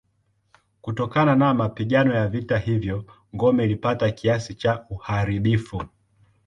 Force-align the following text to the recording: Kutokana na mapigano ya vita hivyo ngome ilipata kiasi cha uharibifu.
Kutokana 0.81 1.35
na 1.35 1.53
mapigano 1.53 2.13
ya 2.13 2.27
vita 2.27 2.57
hivyo 2.57 3.05
ngome 3.35 3.63
ilipata 3.63 4.11
kiasi 4.11 4.55
cha 4.55 4.85
uharibifu. 4.89 5.83